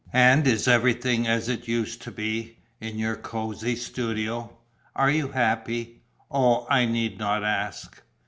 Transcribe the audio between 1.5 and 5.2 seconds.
used to be, in your cosy studio? Are